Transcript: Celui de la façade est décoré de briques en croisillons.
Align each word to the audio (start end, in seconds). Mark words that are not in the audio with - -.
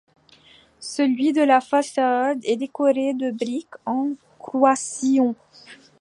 Celui 0.79 1.31
de 1.31 1.43
la 1.43 1.61
façade 1.61 2.39
est 2.43 2.55
décoré 2.57 3.13
de 3.13 3.29
briques 3.29 3.75
en 3.85 4.13
croisillons. 4.39 5.35